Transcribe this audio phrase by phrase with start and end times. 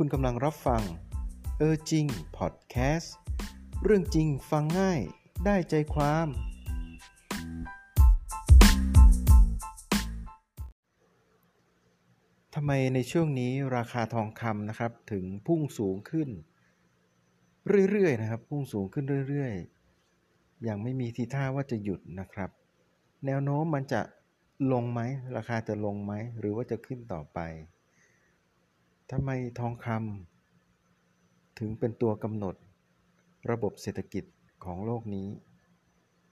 [0.00, 0.82] คุณกำลังรับฟัง
[1.58, 3.14] เออจริงพอดแคสต์
[3.82, 5.00] เรื่องจริงฟังง่าย
[5.44, 6.28] ได้ใจความ
[12.54, 16.28] ทำไมในช่วงนี้ราคาทองคำนะครับ ถึงพุ่งสูงขึ้น
[17.90, 22.50] เรื่อยๆนะครับ พุ่งสูงขึ้นเรื่อยๆยังไม่มีทีท่าว่าจะหยุดนะครับ
[23.26, 24.00] แนวโน้มมันจะ
[24.72, 25.00] ลงไหม
[25.36, 27.40] ราคาจะลงไหม หรือว่าจะขึ้นต่อไป
[29.12, 32.54] ทำไมทองคำถึงเป็นตัวกำหนด
[33.50, 34.24] ระบบเศรษฐกิจ
[34.64, 35.28] ของโลกนี้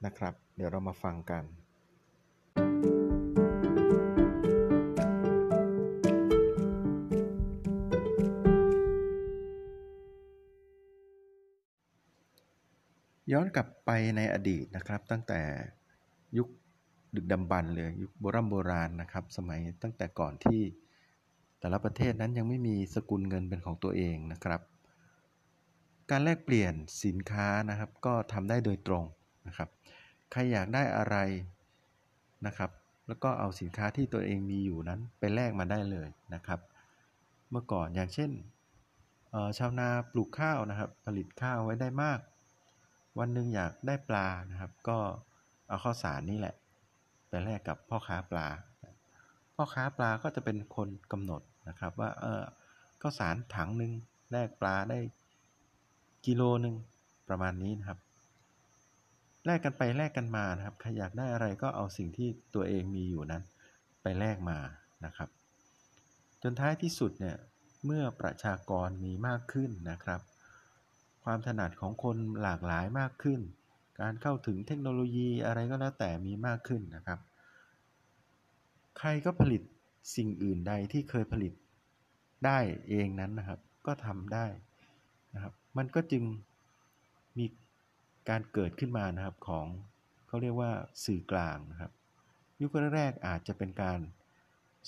[0.05, 1.45] นะครับ เดี๋ยวเรามาฟังกัน
[13.33, 15.41] ย้อนกลับไปในอดีตนะครับ ตั้งแต่
[16.39, 16.49] ยุค
[17.15, 20.61] ดึกดำบรรเลยยุคโบราณโบราณนะครับ สมัยตั้งแต่ก่อนที่
[21.65, 24.61] แต่ละประเทศนั้นยังไม่มีสกุลเงินเป็นของตัวเองนะครับ
[26.11, 29.05] การแลกเปลี่ยนสินค้านะครับ ก็ทำได้โดยตรง
[29.47, 29.69] นะครับ
[30.33, 31.17] ใครอยากได้อะไร
[32.47, 32.71] นะครับ
[33.09, 36.61] แล้วก็เอาสินค้าที่ตัวเองมีอยู่นั้นไปแลกมาได้เลยนะครับ
[37.51, 38.31] เมื่อก่อนอย่างเช่น
[39.59, 42.21] ชาวนาปลูกข้าวนะครับ ผลิตข้าวไว้ได้มาก
[43.19, 44.99] วันหนึ่งอยากได้ปลานะครับ ก็
[45.69, 46.55] เอาข้าวสารนี่แหละ
[47.29, 48.47] ไปแลกกับพ่อค้าปลา
[49.55, 52.43] พ่อค้าปลาก็จะเป็นคนกำหนด นะครับ ว่าเออ
[53.01, 53.93] ข้าวสารถังหนึ่ง
[54.33, 54.99] แลกปลาได้
[56.27, 56.75] กิโลหนึ่ง
[57.29, 57.99] ประมาณนี้นะครับ
[59.47, 63.43] แลกกันไปแลกกันมานะครับใครอยากได้อะไรก็เอาสิ่งที่ตัวเองมีอยู่นั้น
[64.03, 64.59] ไปแลกมา
[65.05, 65.29] นะครับ
[66.43, 67.37] จนท้ายที่สุดเนี่ย
[67.85, 70.21] เมื่อประชากรมีมากขึ้นนะครับ
[71.25, 73.41] ความถนัดของคนหลากหลายมากขึ้น
[74.01, 77.19] การเข้าถึงเทคโนโลยีอะไรก็แล้วแต่มีมากขึ้นนะครับ
[78.99, 79.63] ใครก็ผลิต
[80.15, 81.53] สิ่งอื่นใดที่เคยผลิต
[82.47, 82.59] ได้
[82.89, 84.47] เองนั้นนะครับ ก็ทำได้
[85.35, 86.25] นะครับ มันก็จึง
[87.39, 87.47] มี
[88.29, 89.67] การเกิดขึ้นมานะครับของ
[90.27, 90.71] เขาเรียกว่า
[91.05, 91.93] สื่อกลางนะครับ
[92.61, 93.99] ยุคแรกอาจจะเป็นการ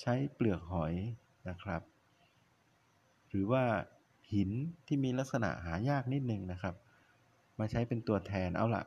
[0.01, 0.95] ใช้เปลือกหอย
[1.49, 1.83] นะครับ
[3.29, 3.65] หรือว่า
[4.35, 4.51] หิน
[4.87, 6.75] ที่มีลักษณะหายากนิดนึงนะครับ
[7.59, 8.85] มาใช้เป็นตัวแทนเอาละ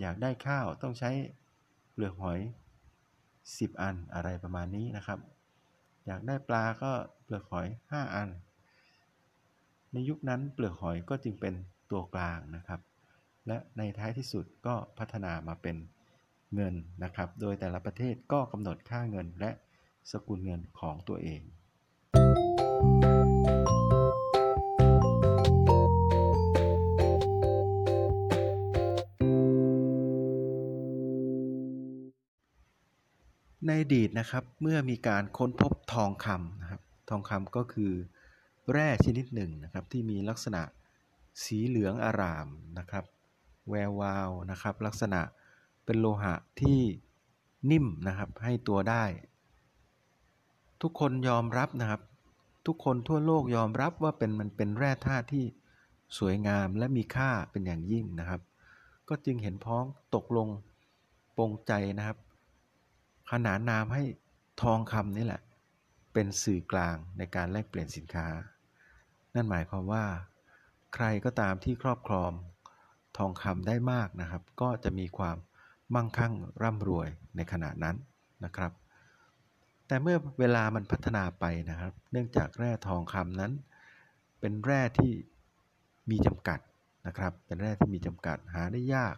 [0.00, 1.10] อยากได้ข้าวต้องใช้
[1.92, 2.40] เปลือกหอย
[3.10, 5.18] 10 อันอะไรประมาณนี้นะครับ
[6.06, 6.92] อยากได้ปลาก็
[7.24, 8.28] เปลือกหอย 5 อัน
[9.92, 11.54] ในยุคนั้นเปลือกหอยก็จึงเป็น
[11.90, 12.80] ตัวกลางนะครับ
[13.46, 15.76] และในท้ายที่สุดก็พัฒนามาเป็น
[16.54, 16.74] เงิน
[17.04, 19.50] นะครับ โดยแต่ละประเทศก็กำหนดค่าเงินและ
[20.10, 21.40] สกุลเงินของตัวเอง
[23.80, 23.81] ใน
[33.82, 37.92] อดีตนะครับเมื่อมีการค้นพบทองคำนะครับทองคำก็คือ
[38.72, 40.62] แร่ชนิดหนึ่งนะครับที่มีลักษณะ
[41.44, 42.46] สีเหลืองอาราม
[42.78, 43.04] นะครับ
[43.68, 45.20] แวววาวนะครับลักษณะ
[45.84, 46.80] เป็นโลหะที่
[47.70, 49.04] นิ่มนะครับให้ตัวได้
[50.82, 52.00] ทุกคนยอมรับนะครับ
[52.66, 55.44] ทุกคนทั่วโลกยอมรับว่าเป็นมันเป็นแร่ธาตุที่
[56.18, 58.40] สวยงามและมีค่าเป็นอย่างยิ่งนะครับ
[59.08, 60.48] ก็จึงเห็นพ้องตกลง
[61.36, 62.18] ปรงใจนะครับ
[63.32, 64.04] ขนานนามให้
[64.62, 65.42] ทองคำนี่แหละ
[66.12, 68.28] เป็นสื่อกลางในการแลกเปลี่ยนสินค้า
[69.34, 70.04] นั่นหมายความว่า
[70.94, 72.30] ใครก็ตามที่ครอบครอง
[73.18, 75.36] ทองคำได้มากนะครับ ก็จะมีความ
[75.94, 77.96] มั่งคั่งร่ำรวยในขณะนั้น
[78.44, 78.72] นะครับ
[79.86, 83.52] แต่เมื่อเวลามันพัฒนาไปนะครับ เนื่องจากแร่ทองคำนั้น
[84.40, 85.12] เป็นแร่ที่
[86.10, 86.60] มีจำกัด
[87.06, 89.16] นะครับ เป็นแร่ที่มีจำกัดหาได้ยาก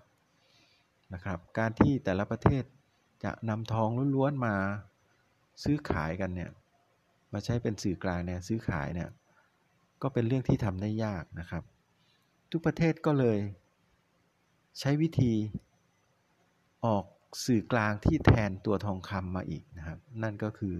[1.14, 2.64] นะครับ การที่แต่ละประเทศ
[3.24, 4.54] จะนำทองล้วนๆมา
[5.64, 6.50] ซื้อขายกันเนี่ย
[7.32, 9.10] มาใช้เป็นสื่อกลางเนี่ยซื้อขายเนี่ย
[10.02, 11.62] ก็เป็นเรื่องที่ทำได้ยากนะครับ
[12.50, 13.38] ทุกประเทศก็เลย
[14.80, 15.32] ใช้วิธี
[16.84, 17.04] ออก
[17.46, 20.76] สื่อกลางที่แทนตัวทองคำมาอีกนะครับ นั่นก็คือ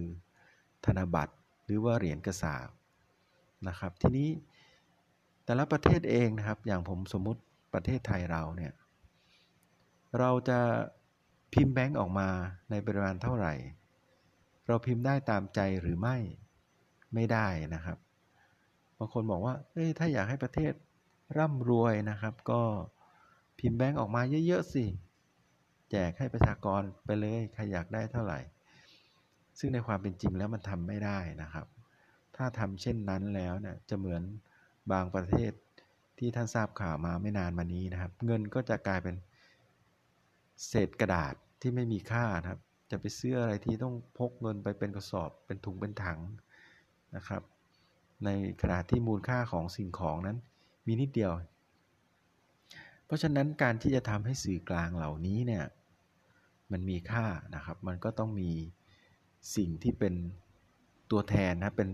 [0.85, 1.33] ธนบัตร
[1.65, 2.69] หรือว่าเหรียญกระสาบ
[3.67, 4.29] นะครับ ทีนี้
[5.45, 7.41] แต่ละประเทศเองนะครับ อย่างผมสมมุติ
[7.73, 8.73] ประเทศไทยเราเนี่ย
[10.19, 10.59] เราจะ
[11.53, 12.29] พิมพ์แบงก์ออกมา
[12.69, 13.53] ในปริมาณเท่าไหร่
[14.67, 16.17] เราพิมพ์ได้ตามใจหรือไม่
[17.13, 17.97] ไม่ได้นะครับ
[18.97, 20.73] บางคนบอกว่าเอ้ยถ้าอยากให้ประเทศ
[21.37, 22.61] ร่ำรวยนะครับ ก็
[23.59, 24.85] พิมพ์แบงก์ออกมาเยอะๆสิ
[25.91, 28.39] แจกให้ประชากรไปเลยใครอยากได้เท่าไหร่
[29.59, 31.67] ซึ่งในความเป็นจริงแล้วมันทำไม่ได้นะครับ
[32.35, 34.21] ถ้าทำเช่นนั้นแล้วเนี่ยจะเหมือน
[34.91, 35.51] บางประเทศ
[36.19, 39.15] ที่ท่านทราบข่าวมาไม่นานมานี้นะครับ เงินก็จะกลายเป็น
[40.67, 42.61] เศษกระดาษที่ไม่มีค่านะครับ
[42.91, 46.19] จะไปซื้ออะไรที่ต้องพกเงินไปเป็นกระสอบเป็นถุงเป็นถัง
[47.15, 47.41] นะครับ
[48.25, 48.29] ใน
[48.61, 50.37] ขณะที่มูลค่าของสิ่งของนั้น
[50.87, 51.31] มีนิดเดียว
[53.05, 55.65] เพราะฉะนั้นการที่จะทำให้สื่อกลางเหล่านี้เนี่ย
[56.71, 57.25] มันมีค่า
[57.55, 58.51] นะครับ มันก็ต้องมี
[59.55, 60.13] สิ่งที่เป็น
[61.11, 61.89] ตัวแทนนะเป็น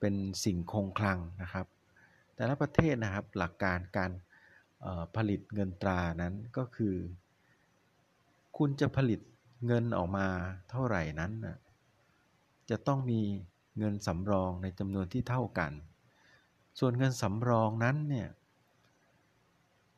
[0.00, 0.14] เป็น
[0.44, 1.66] สิ่งคงคลังนะครับ
[2.34, 4.10] แต่ละประเทศนะครับหลักการการ
[5.16, 6.94] ผลิตเงินตรานั้นก็คือ
[8.56, 9.20] คุณจะผลิต
[9.66, 10.26] เงินออกมา
[10.70, 11.56] เท่าไหร่นั้นนะ
[12.70, 13.20] จะต้องมี
[13.78, 15.72] เงินสำรองในจำนวนที่เท่ากัน
[16.78, 18.28] ส่วนเงินสำรองนั้นเนี่ย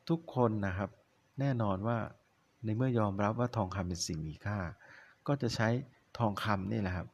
[0.09, 0.89] ทุกคนนะครับ
[1.39, 1.97] แน่นอนว่า
[2.63, 4.59] ในเมื่อยอมรับว่าทองคำเป็นสิ่งมีค่า
[5.27, 5.67] ก็จะใช้
[6.17, 7.07] ทองคำนี่แหละครับ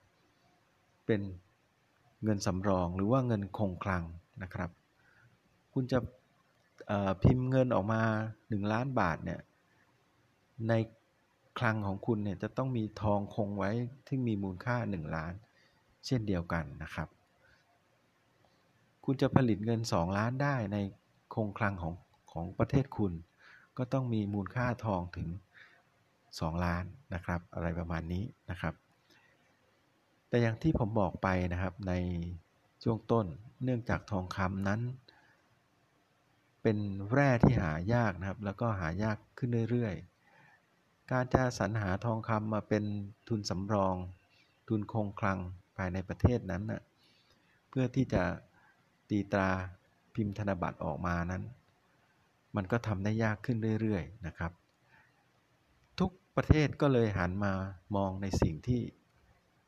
[1.05, 1.21] เป็น
[2.23, 4.03] เงินสำรองหรือว่าเงินคงคลัง
[4.43, 4.69] นะครับ
[5.73, 5.99] คุณจะ
[7.23, 8.01] พิมพ์เงินออกมา
[8.39, 9.39] 1 ล้านบาทเนี่ย
[10.67, 10.73] ใน
[11.59, 13.69] คลังของคุณเนี่ยจะต้องมีทองคงไว้
[14.07, 15.33] ที่มีมูลค่า 1 ล้าน
[16.05, 17.07] เช่นเดียวกันนะครับ
[19.05, 20.77] คุณจะผลิตเงิน 2 ล้านได้ใน
[21.35, 21.93] คงคลังของ
[22.31, 23.13] ของประเทศคุณ
[23.77, 25.27] ก็ต้องมีมูลค่าทองถึง
[25.97, 26.83] 2 ล้าน
[27.13, 28.73] นะครับ อะไรประมาณนี้นะครับ
[30.29, 31.93] แต่อย่างที่ผมบอกไปนะครับใน
[32.83, 33.25] ช่วงต้น
[33.63, 34.81] เนื่องจากทองคำนั้น
[36.61, 36.77] เป็น
[37.11, 40.12] แร่ที่หายากนะครับ แล้วก็หายากขึ้นเรื่อยๆ
[41.11, 42.83] การจะสรรหาทองคำมาเป็น
[43.27, 43.95] ทุนสำรอง
[44.67, 45.39] ทุนคงคลัง
[45.77, 46.81] ภายในประเทศนั้นนะ
[47.69, 48.23] เพื่อที่จะ
[49.09, 49.49] ตีตรา
[50.15, 51.43] พิมพ์ธนบัตรออกมานั้น
[52.55, 54.51] มันก็ทำได้ยากขึ้นเรื่อยๆนะครับ
[55.99, 57.53] ทุกประเทศก็เลยหันมา
[57.95, 58.81] มองในสิ่งที่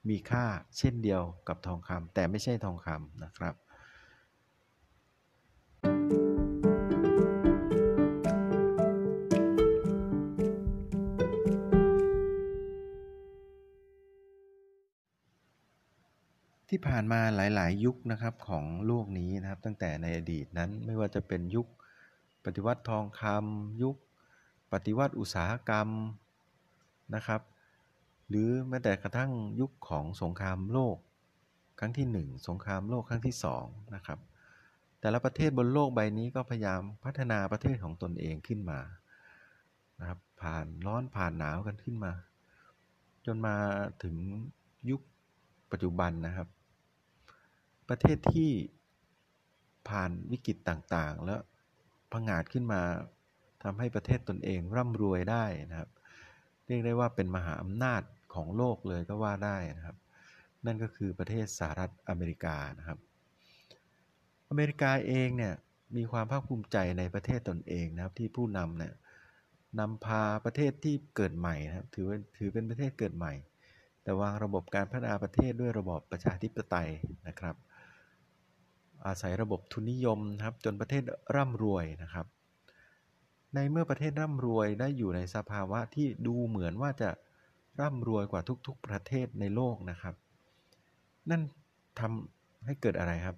[0.09, 0.45] มีค่า
[0.77, 3.55] เช่นเดียวกับทองคำแต่ไม่ใช่ทองคำนะครับ
[16.87, 21.67] ผ่านมาหลาย ๆ ยุคนะครับของโลกนี้นะครับ ตั้งแต่ในอดีตนั้นไม่ว่าจะเป็นยุค
[22.45, 23.95] ปฏิวัติทองคำยุค
[24.73, 25.89] ปฏิวัติอุตสาหกรรม
[27.15, 27.41] นะครับ
[28.29, 30.97] หรือแม้แต่กระทั่งยุคของสงครามโลก
[31.79, 34.19] ครั้งที่ 1 สงครามโลกครั้งที่2นะครับ
[34.99, 38.79] แต่ละประเทศบนโลกใบนี้ก็พยายามพัฒนาประเทศของตนเองขึ้นมา
[39.99, 42.13] นะครับผ่านร้อนผ่านหนาวกันขึ้นมา
[43.25, 43.55] จนมา
[44.03, 44.15] ถึง
[44.89, 45.01] ยุค
[45.71, 46.47] ปัจจุบันนะครับ
[47.89, 48.51] ประเทศที่
[49.89, 51.41] ผ่านวิกฤตต่างๆ แล้ว
[52.11, 52.81] พังงาดขึ้นมา
[53.63, 55.89] ทำให้ประเทศตนเองร่ำรวยได้นะครับ
[56.67, 58.01] เรียกได้ว่าเป็นมหาอำนาจ
[58.33, 59.97] ของโลกเลยก็ว่าได้นะครับ
[60.65, 62.99] นั่นก็คือประเทศสหรัฐอเมริกานะครับ
[64.49, 65.53] อเมริกาเองเนี่ย
[65.97, 68.93] มีความภาคภูมิใจในประเทศตนเองนะครับที่ผู้นำเนี่ย
[69.79, 72.05] นำพาประเทศที่เกิดใหม่นะครับถือ
[72.37, 73.33] ถือเป็นประเทศเกิดใหม่
[74.03, 76.89] แต่วางระบบการพัฒนาประเทศด้วยระบบประชาธิปไตย
[77.27, 77.55] นะครับ
[79.07, 81.03] อาศัยระบบทุนนิยมนะครับจนประเทศ
[81.35, 82.25] ร่ำรวยนะครับ
[83.55, 87.09] ในเมื่อประเทศร่ำรวยได้อยู่ในสภาวะที่ดูเหมือนว่าจะ
[87.81, 90.15] ร่ำรวยกว่าทุกๆประเทศในโลกนะครับ
[91.29, 91.41] นั่น
[91.99, 93.37] ทำให้เกิดอะไรครับ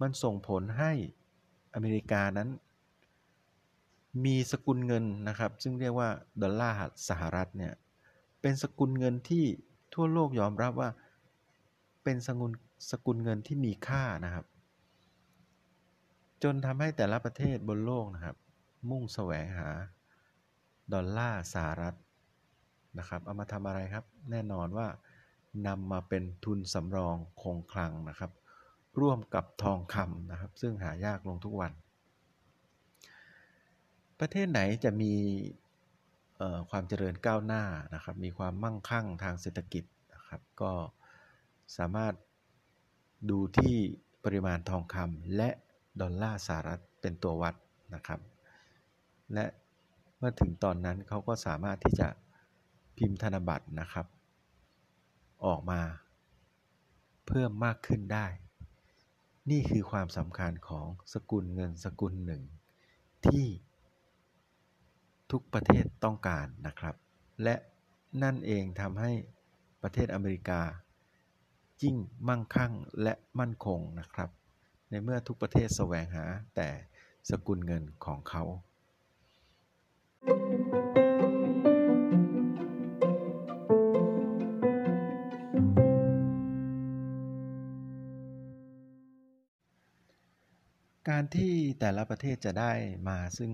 [0.00, 0.92] มันส่งผลให้
[1.74, 2.48] อเมริกานั้น
[4.24, 6.08] มีสกุลเงินนะครับ ซึ่งเรียกว่า
[6.42, 6.76] ดอลลาร์
[7.08, 7.72] สหรัฐเนี่ย
[8.40, 9.44] เป็นสกุลเงินที่
[9.94, 10.90] ทั่วโลกยอมรับว่า
[12.04, 12.52] เป็นสกุล
[12.90, 14.44] สกุลเงินที่มีค่านะครับ
[16.44, 18.36] จนทำให้แต่ละประเทศบนโลกนะครับ
[18.90, 19.70] มุ่งแสวงหา
[20.92, 21.94] ดอลลาร์สหรัฐ
[22.98, 24.88] นะครับ เอามาทำอะไรครับ แน่นอนว่า
[25.66, 28.30] นำมาเป็นทุนสำรองคงคลังนะครับ
[29.00, 31.72] ร่วมกับทองคำนะครับ ซึ่งหายากลงทุกวัน
[34.20, 35.12] ประเทศไหนจะมี
[36.70, 39.84] ความเจริญก้าวหน้านะครับ มีความมั่งคั่งทางเศรษฐกิจ
[40.14, 40.72] นะครับ ก็
[41.76, 42.14] สามารถ
[43.30, 43.76] ดูที่
[44.24, 45.50] ปริมาณทองคำและ
[46.00, 47.54] ดอลลาร์สหรัฐเป็นตัววัด
[47.94, 48.20] นะครับ
[49.34, 49.46] และ
[50.18, 52.08] เมื่อถึงตอนนั้นเขาก็สามารถที่จะ
[52.96, 54.06] พิมพ์ธนบัตรนะครับ
[55.46, 55.80] ออกมา
[57.26, 58.26] เพิ่มมากขึ้นได้
[59.50, 62.42] นี่คือความสำคัญของสกุลเงินสกุลหนึ่ง
[63.26, 63.46] ที่
[65.30, 66.94] ทุกประเทศต้องการนะครับ
[67.42, 67.56] และ
[68.22, 69.12] นั่นเองทำให้
[69.82, 70.60] ประเทศอเมริกา
[71.82, 71.96] ยิ่ง
[72.28, 72.72] มั่งคั่ง
[73.02, 74.30] และมั่นคงนะครับ
[74.90, 76.24] ในเมื่อทุกประเทศแสวงหา
[76.56, 76.68] แต่
[77.30, 78.44] สกุลเงินของเขา
[91.10, 92.72] การที่แต่ละประเทศจะได้
[93.08, 93.50] มาซึ่ง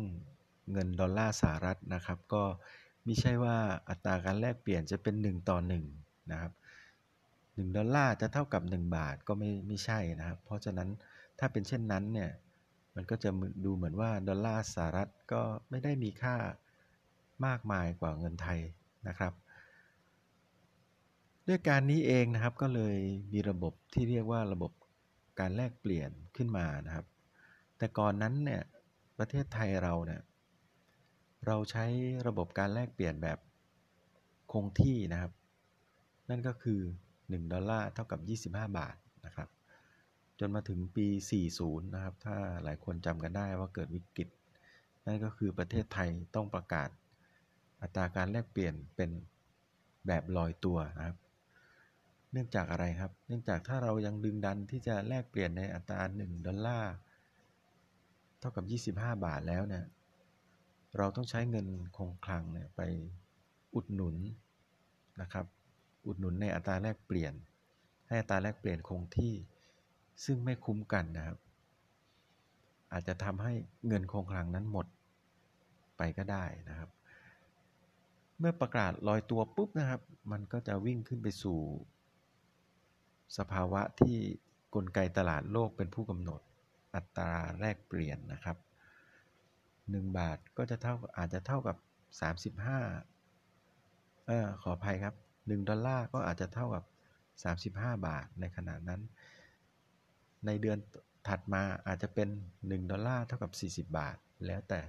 [0.73, 2.45] เงินดอลลาร์สหรัฐนะครับ ก็
[3.05, 3.57] ไม่ใช่ว่า
[3.89, 5.59] อัตราการแลกเปลี่ยนจะเป็น 1 ต่อ
[5.95, 6.53] 1 นะครับ
[7.15, 10.89] 1ดอลลาร์จะเท่ากับ 1 บาทก็ไม่ไม่ใช่นะครับ เพราะฉะนั้น
[11.41, 12.31] ถ้าเป็นเช่นนั้นเนี่ย
[12.97, 13.31] มันก็จะ
[13.65, 16.37] ดูเหมือนว่าดอลลาร์สหรัฐก็ไม่ได้มีค่า
[17.47, 18.61] มากมายกว่าเงินไทย
[19.09, 19.33] นะครับ
[21.49, 22.97] ด้วยการนี้เองนะครับก็เลย
[23.33, 24.73] มีระบบที่เรียกว่าระบบ
[25.41, 27.07] การแลกเปลี่ยนขึ้นมานะครับ
[27.79, 28.63] แต่ก่อนนั้นเนี่ย
[29.19, 30.23] ประเทศไทยเราเนี่ย
[31.47, 31.85] เราใช้
[32.27, 33.39] ระบบการแลกเปลี่ยนแบบ
[34.53, 35.33] คงที่นะครับ
[36.31, 36.81] นั่นก็คือ
[37.17, 38.17] 1 ดอลลาร์เท่ากั
[38.47, 39.49] บ 25 บาทนะครับ
[40.41, 41.07] จนมาถึงปี
[41.49, 44.29] 40 นะครับ ถ้าหลายคนจำกันได้ว่าเกิดวิกฤต
[45.07, 46.89] นั่นก็คือประเทศไทยต้องประกาศ
[47.83, 49.11] อัตราการแลกเปลี่ยนเป็น
[50.07, 51.19] แบบลอยตัวนะครับ
[52.33, 56.95] เนื่องจากอะไรครับ เนื่องจากถ้าเรายังดึงดันที่จะแลกเปลี่ยนในอัตรา 1 ดอลลาร์
[58.39, 59.85] เท่ากับ 25 บาทแล้วเนี่ย
[60.99, 61.67] เราต้องใช้เงิน
[61.97, 62.81] คงคลังเนี่ยไป
[63.75, 64.17] อุดหนุน
[65.21, 65.47] นะครับ
[66.07, 67.33] อุดหนุนในอัตราแลกเปลี่ยน
[68.07, 69.35] ให้อัตราแลกเปลี่ยนคงที่
[70.25, 71.39] ซึ่งไม่คุ้มกันนะครับ
[72.93, 73.53] อาจจะทำให้
[73.87, 74.87] เงินคงคลังนั้นหมด
[75.97, 76.91] ไปก็ได้นะครับ
[78.39, 80.01] เมื่อประกาศลอยตัวปุ๊บนะครับ
[80.33, 81.59] มันก็จะวิ่งขึ้นไปสู่
[83.39, 84.17] สภาวะที่
[84.75, 86.41] กลไกตลาดโลกเป็นผู้กำหนด
[86.95, 88.57] อัตราแลกเปลี่ยนนะครับ
[89.51, 91.77] 1 บาทก็จะเท่าอาจจะเท่ากับ
[92.67, 96.85] 35เออขออภัยครับ 1 ดอลลาร์ก็อาจจะเท่ากับ
[97.65, 99.01] 35 บาทในขณะนั้น
[100.47, 100.79] ในเดือน
[101.29, 102.29] ถัดมาอาจจะเป็น
[102.59, 104.17] 1 ดอลลาร์เท่ากับ 40 บาท
[104.47, 104.81] แล้วแต่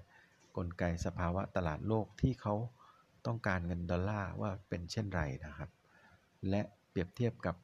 [0.57, 2.55] กลไกสภาวะตลาดโลกที่เขา
[3.25, 5.69] ต้องการเงินดอลลาร์ว่าเป็นเช่นไรนะครับ
[6.49, 7.55] และเปรียบเทียบกับ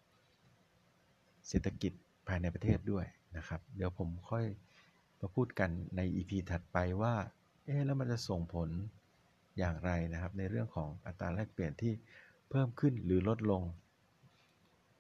[1.48, 1.94] เศรษฐกิจ
[2.28, 3.06] ภายในประเทศด้วย
[3.38, 4.46] นะครับ เดี๋ยวผมค่อย
[5.20, 7.14] มาพูดกันใน EP ถัดไปว่า
[7.66, 8.70] เอ๊ะแล้วมันจะส่งผล
[9.58, 11.94] อย่างไรนะครับ ในเรื่องของอัตราแลกเปลี่ยนที่
[12.50, 13.62] เพิ่มขึ้นหรือลดลง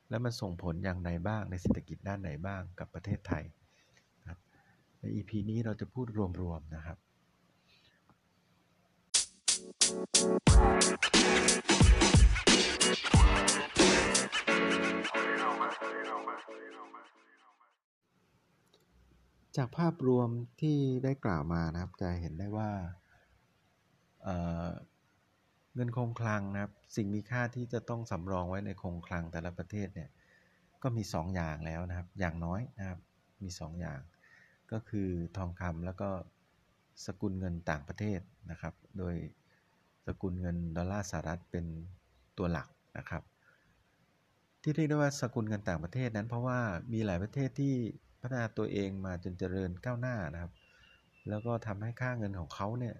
[0.10, 3.44] และมันส่งผลอย่างไรบ้างในเศรษฐกิจด้านไหนบ้างกับประเทศไทย
[4.20, 4.40] นะครับ
[5.00, 6.08] ใน EP นี้เราจะพูด
[6.42, 6.98] รวมๆนะครับ
[19.58, 20.30] จากภาพรวม
[20.62, 22.70] ที่ได้กล่าวมานะครับ จะเห็นได้ว่า
[25.77, 30.10] เงินคงคลังนะครับ สิ่งมีค่าที่จะต้องสำรองไว้ในคงคลังแต่ละประเทศเนี่ย
[30.84, 33.00] ก็มี 2 อย่างแล้วนะครับ อย่างน้อยนะครับ
[33.43, 34.00] มี 2 อย่าง
[34.72, 36.10] ก็คือทองคำแล้วก็
[37.05, 38.19] สกุลเงินต่างประเทศ
[38.51, 39.15] นะครับ โดย
[40.05, 41.65] สกุลเงินดอลลาร์สหรัฐเป็น
[42.38, 42.67] ตัวหลัก
[42.98, 43.24] นะครับ
[44.62, 46.60] ที่เรียกได้ว่าสกุลเงินต่างประเทศนั้น เพราะว่า
[46.93, 47.74] มีหลายประเทศที่
[48.22, 50.53] พัฒนาตัวเองมาจนเจริญก้าวหน้านะครับ
[51.29, 52.96] แล้วก็ทำให้ค่าเงินของเขาเนี่ย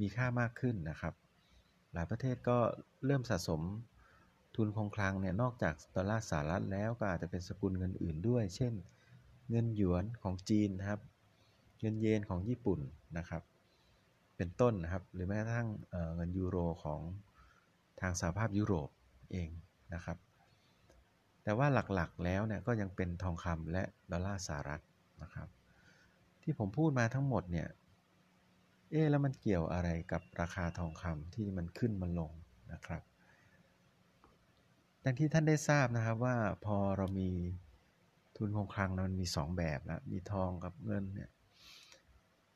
[0.00, 1.14] มีค่ามากขึ้นนะครับ
[1.94, 2.58] หลายประเทศก็
[3.06, 3.62] เริ่มสะสม
[4.56, 8.72] ทุนคงคลังเนี่ยนอกจากดอลลาร์สหรัฐแล้วก็อาจจะเป็นสกุลเงินอื่นด้วย เช่น
[9.50, 11.00] เงินหยวนของจีนนะครับ
[11.80, 12.80] เงินเยนของญี่ปุ่น
[13.18, 13.42] นะครับ
[14.36, 15.68] เป็นต้นนะครับ หรือแม้กระทั่ง
[16.16, 17.00] เงินยูโรของ
[18.00, 18.88] ทางสหภาพยุโรป
[19.32, 19.48] เอง
[19.94, 20.18] นะครับ
[21.44, 24.82] แต่ว่าหลักๆแล้วเนี่ยก็ยังเป็นทองคำและดอลลาร์สหรัฐ
[25.22, 25.48] นะครับ
[26.42, 27.68] ที่ผมพูดมาทั้งหมดเนี่ย
[28.90, 32.32] เอ๊แล้วมันเกี่ยวอะไรกับราคาทองคำที่มันขึ้นมันลง
[32.72, 33.02] นะครับ
[35.04, 37.30] ดังที่ท่านได้ทราบนะครับว่าพอเรามี
[38.36, 41.30] ทุนคงคลังมันมี 2 แบบแล้วมีทองกับเงินเนี่ย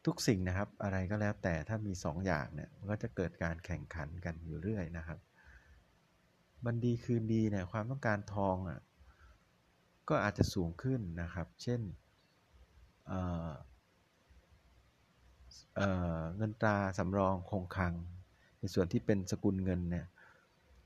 [0.07, 5.19] ทุกสิ่งนะครับอะไรก็แล้วแต่ถ้ามี 2ออย่างเนี่ยมันก็จะเกิดการแข่งขันกันอยู่เรื่อยนะครับ
[6.65, 8.81] บันดีคืนดีเนี่ยความต้องการทองอะ
[10.09, 11.81] ก็อาจจะสูงขึ้นนะครับ เช่น
[16.37, 17.95] เงินตราสำรองคงคลัง
[18.59, 20.07] ในส่วนที่เป็นสกุลเงินเนี่ย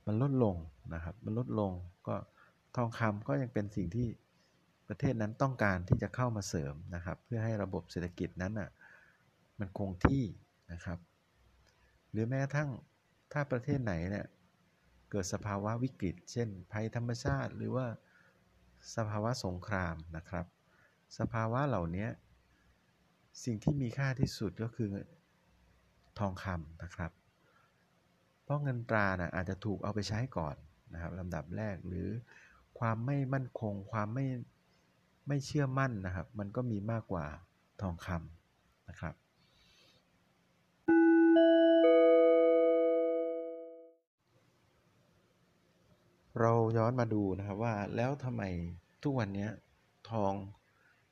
[0.07, 0.57] มันลดลง
[0.95, 1.73] นะครับ มันลดลง
[2.07, 2.15] ก็
[2.77, 4.09] ทองคำก็ยังเป็นสิ่งที่
[4.89, 8.71] ประเทศนั้นต้องการที่จะเข้ามาเสริมนะครับ เพื่อให้ระบบเศรษฐกิจนั้นอะ
[9.59, 10.25] มันคงที่
[10.73, 10.99] นะครับ
[12.11, 12.71] หรือแม้กระทั่ง
[13.33, 14.27] ถ้าประเทศไหนเนี่ย
[15.11, 17.87] เกิดสภาวะวิกฤต เช่น ภัยธรรมชาติ หรือว่า
[18.97, 20.47] สภาวะสงครามนะครับ
[21.19, 22.07] สภาวะเหล่านี้
[23.45, 24.91] สิ่งที่มีค่าที่สุดก็คือ
[26.19, 27.11] ทองคำนะครับ
[28.43, 30.57] เพราะเงินตรานะอาจจะถูกเอาไปใช้ก่อน
[30.93, 32.09] นะครับลำดับแรกหรือ
[32.79, 34.27] ความไม่มั่นคง ความไม่
[35.29, 37.27] ไม่เชื่อมั่นนะครับ มันก็มีมากกว่า
[37.83, 39.15] ทองคำนะครับ
[46.41, 48.43] เราย้อนมาดูนะครับว่าแล้วทำไม
[49.03, 49.49] ทุกวันนี้
[50.11, 50.33] ทอง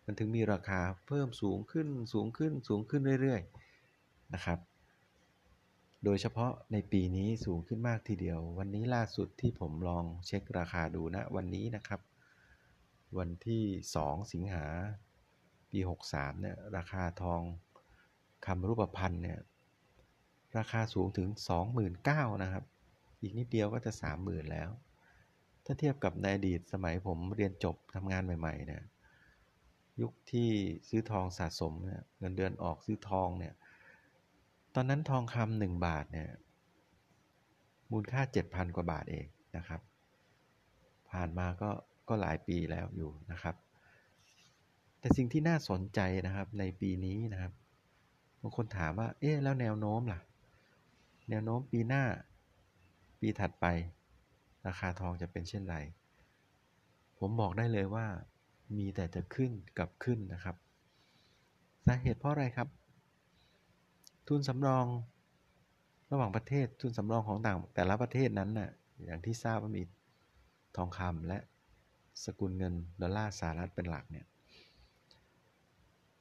[0.04, 4.58] มันถึงมีราคาเพิ่มสูงขึ้นสูงขึ้นสูงขึ้นเรื่อยๆนะครับ
[6.04, 12.00] โดยเฉพาะในปีนี้สูงขึ้นมากทีเดียว วันนี้ล่าสุดที่ผมลองเช็คราคาดูนะวันนี้นะครับ
[13.18, 13.64] วันที่
[13.98, 14.66] 2 สิงหา
[15.70, 15.78] ปี
[16.10, 17.40] 63เนี่ยราคาทอง
[18.46, 19.38] คำรูปพรรณเนี่ย
[20.58, 21.28] ราคาสูงถึง
[21.84, 22.64] 29,000นะครับ
[23.20, 24.70] อีกนิดเดียวก็จะ 30,000 แล้ว
[25.64, 28.82] ถ้าเทียบกับในอดีตสมัยผมเรียนจบทำงานใหม่ๆเนี่ย
[30.02, 30.50] ยุคที่
[30.88, 33.54] ซื้อทองสะสมเนี่ยเงินเดือนออกซื้อทองเนี่ย
[34.74, 36.28] ตอนนั้นทองคำหนึ่งบาทเนี่ย
[37.90, 39.80] มูลค่า7,000กว่าบาทเองนะครับ
[41.10, 41.70] ผ่านมาก็
[42.08, 43.54] ก็หลายปีแล้วอยู่นะครับ
[45.00, 47.52] แต่สิ่งที่น่าสนใจนะครับในปีนี้นะครับ
[48.40, 50.20] บางคนถามว่า เอ๊ะแล้วแนวโน้มล่ะ
[51.30, 52.04] แนวโน้มปีหน้า
[53.20, 53.66] ปีถัดไป
[54.66, 55.76] ราคาทองจะเป็นเช่นไร
[57.18, 58.06] ผมบอกได้เลยว่า
[58.76, 60.56] มีแต่จะขึ้นกับขึ้นนะครับ
[61.86, 62.68] สาเหตุเพราะอะไรครับ
[64.28, 64.86] ทุนสำรอง
[66.12, 68.70] ระหว่างประเทศทุนสำรองของต่างแต่ละประเทศนั้นน่ะ
[69.04, 69.82] อย่างที่ทราบว่ามี
[70.76, 71.38] ทองคำและ
[72.24, 74.26] สกุลเงินดอลลาร์สหรัฐเป็นหลักเนี่ย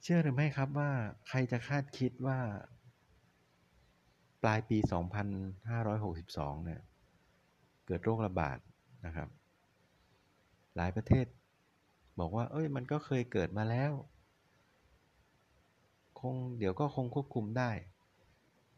[0.02, 0.90] เชื่อหรือไม่ครับว่า
[1.28, 2.38] ใครจะคาดคิดว่า
[4.42, 4.78] ปลายปี
[5.72, 6.80] 2562 เนี่ย
[7.86, 8.58] เกิดโรคระบาด
[9.06, 9.28] นะครับ
[10.76, 11.26] หลายประเทศ
[12.18, 13.92] บอกว่า เอ้ย มันก็เคยเกิดมาแล้ว
[16.20, 17.70] คงเดี๋ยวก็คงควบคุมได้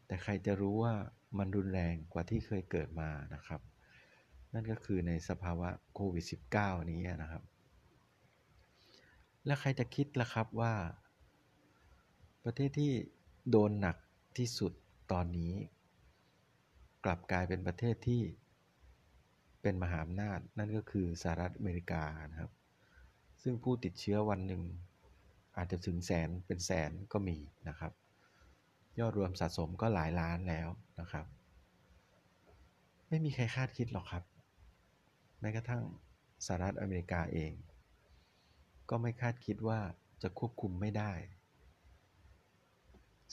[0.06, 0.94] แต่ใครจะรู้ว่า
[1.38, 3.60] มันรุนแรงกว่าที่เคยเกิดมานะครับ
[4.54, 6.24] นั่นก็คือในสภาวะโควิด
[6.58, 7.42] -19 นี้นะครับ
[9.46, 10.74] และใครจะคิดล่ะครับว่า
[12.44, 12.92] ประเทศที่
[13.50, 13.96] โดนหนัก
[14.38, 14.72] ที่สุด
[15.12, 15.54] ตอนนี้
[17.04, 18.22] กลับกลายเป็นประเทศที่
[19.62, 22.50] เป็นมหาอำนาจ นั่นก็คือสหรัฐอเมริกานะครับ
[23.42, 24.62] ซึ่งผู้ติดเชื้อวันหนึ่ง
[25.56, 27.38] อาจจะถึงแสนเป็นแสนก็มี
[27.68, 27.92] นะครับ
[28.98, 30.68] ยอดรวมสะสมก็หลายล้านแล้ว
[31.00, 31.26] นะครับ
[33.08, 34.24] ไม่มีใครคาดคิดหรอกครับ
[35.40, 35.84] แม้กระทั่ง
[36.46, 37.52] สหรัฐอเมริกาเอง
[38.90, 39.80] ก็ไม่คาดคิดว่า
[40.22, 41.12] จะควบคุมไม่ได้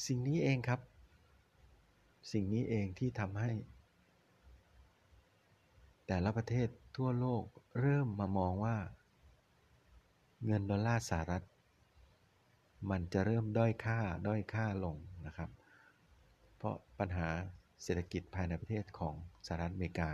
[0.05, 0.79] สิ่งนี้เองครับ
[2.31, 3.51] สิ่งนี้เองที่ทำให้
[6.07, 7.43] แต่ละประเทศทั่วโลก
[7.79, 8.77] เริ่มมามองว่า
[10.45, 11.43] เงินดอลลาร์สหรัฐ
[12.91, 15.49] มันจะเริ่มด้อยค่าด้อยค่าลงนะครับ
[16.57, 17.29] เพราะปัญหา
[17.83, 20.11] เศรษฐกิจภายในประเทศของสหรัฐอเมริกา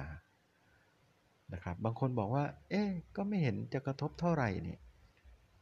[1.54, 2.84] นะครับ บางคนบอกว่า เอ๊
[3.16, 4.78] ก็ไม่เห็นจะกระทบเท่าไหร่นี่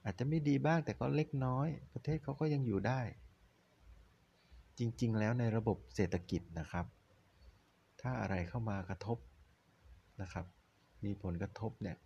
[0.04, 3.02] อาจจะไม่ดีบ้างแต่ก็เล็กน้อย ประเทศเขาก็ยังอยู่ได้
[4.80, 6.86] จริงๆ แล้วในระบบเศรษฐกิจนะครับ
[8.02, 9.18] ถ้าอะไรเข้ามากระทบ
[10.22, 10.46] นะครับ
[11.06, 11.98] มีผลกระทบเนี่ย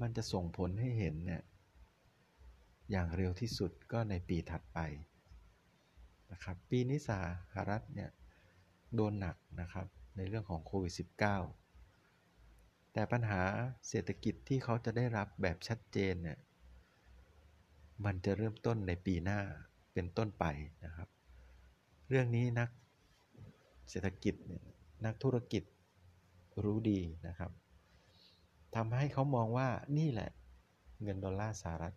[0.00, 1.42] มันจะส่งผลให้เห็นเนี่ย
[2.90, 4.78] อย่างเร็วที่สุดก็ในปีถัดไป
[6.32, 7.10] นะครับปีนี้ส
[7.54, 8.10] หรัฐเนี่ย
[8.94, 10.94] โดนหนักนะครับในเรื่องของโควิด
[11.74, 13.42] -19 แต่ปัญหา
[13.88, 16.38] เศรษฐกิจที่เขาจะได้รับแบบชัดเจนเนี่ย
[18.04, 19.40] มันจะเริ่มต้นในปีหน้า
[19.92, 20.44] เป็นต้นไป
[20.84, 21.08] นะครับ
[22.08, 22.70] เรื่องนี้นัก
[23.90, 24.34] เศรษฐกิจ
[25.04, 25.62] นักธุรกิจ
[26.64, 27.50] รู้ดีนะครับ
[28.74, 30.30] ทำให้เขามองว่านี่แหละ
[31.02, 31.94] เงินดอลลาร์สหรัฐ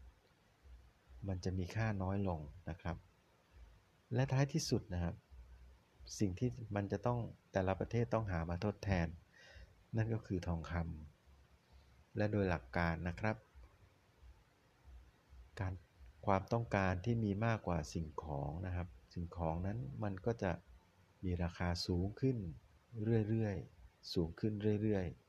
[1.28, 2.98] มันจะมีค่าน้อยลงนะครับ
[4.14, 5.16] และท้ายที่สุดนะครับ
[6.20, 7.20] สิ่งที่มันจะต้อง
[7.52, 9.08] แต่ละประเทศต้องหามาทดแทน
[9.98, 13.36] นั่นก็คือทองคำและโดยหลักการนะครับ
[15.60, 15.74] การ
[16.26, 20.52] ความต้องการที่มีมากกว่าสิ่งของนะครับ สิ่งของนั้นมันก็จะ
[21.24, 22.38] มีราคาสูงขึ้น
[23.30, 25.23] เรื่อยๆ สูงขึ้นเรื่อยๆ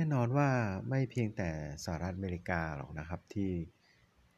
[0.00, 0.48] น่นอนว่า
[0.90, 1.50] ไม่เพียงแต่
[1.84, 3.50] สหรัฐอเมริกาหรอกนะครับที่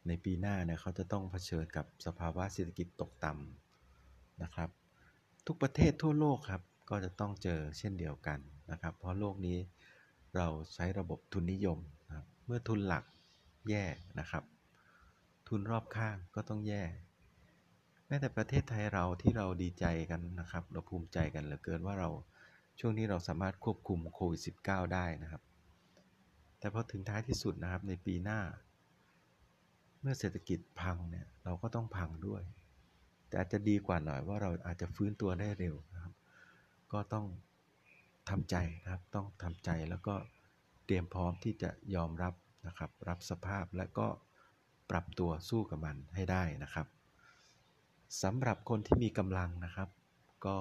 [0.07, 4.69] ในปีหน้าเนี่ยเขาจะต้องเผชิญกับสภาวะเศรษฐกิจตกต่ำนะครับ
[5.47, 8.39] ทุกประเทศทั่วโลกครับก็จะต้องเจอเช่นเดียวกัน
[8.71, 9.57] นะครับ เพราะโลกนี้
[10.35, 13.03] เราใช้ระบบทุนนิยมนะครับเมื่อทุนหลัก
[13.69, 13.85] แย่
[14.19, 14.43] นะครับ
[15.47, 16.83] ทุนรอบข้างก็ต้องแย่
[18.07, 22.09] แม้แต่ประเทศไทยเราที่เราดีใจกันนะครับ เราภูมิใจกันเหลือเกินว่าเรา
[22.79, 25.41] ช่วงนี้เราสามารถควบคุมโควิด -19 ได้นะครับ
[26.63, 28.39] แต่พอถึงท้ายที่สุดนะครับในปีหน้า
[30.01, 32.41] เมื่อเศรษฐกิจพังเนี่ยเราก็ต้องพังด้วย
[33.27, 36.13] แต่อาจจะดีกว่าหน่อยว่าเราอาจจะฟื้นตัวได้เร็วนะครับ
[36.93, 37.25] ก็ต้อง
[38.29, 40.15] ทำใจนะครับต้องทำใจแล้วก็
[40.85, 42.33] เตรียมพร้อมที่จะยอมรับ
[42.67, 44.07] นะครับ รับสภาพและก็
[44.89, 46.87] ปรับตัวสู้กับมันให้ได้นะครับ
[48.23, 49.89] สำหรับคนที่มีกำลังนะครับ
[50.45, 50.57] ก็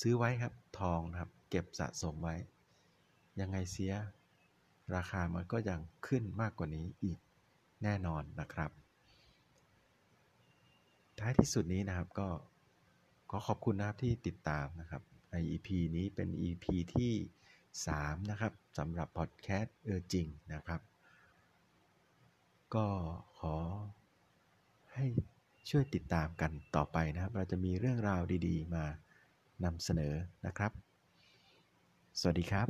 [0.00, 2.36] ซื้อไว้ครับทองนะครับ เก็บสะสมไว้
[3.40, 3.94] ยังไงเสีย
[4.96, 7.18] ราคามันก็ยังขึ้นมากกว่านี้อีก
[7.82, 8.70] แน่นอนนะครับ
[11.18, 12.28] ท้ายที่สุดนี้นะครับก็
[13.30, 17.12] ขอขอบคุณนะครับที่ติดตามนะครับใน EP นี้เป็น EP ที่
[17.70, 20.80] 3 นะครับสำหรับพอดแคสต์เออจริงนะครับ
[22.74, 22.86] ก็
[23.38, 23.56] ขอ
[24.94, 25.06] ให้
[25.70, 28.84] ช่วยติดตามกันต่อไปนะครับ เราจะมีเรื่องราวดีๆ มา
[29.64, 30.14] นำเสนอ
[30.46, 30.72] นะครับ
[32.20, 32.68] สวัสดีครับ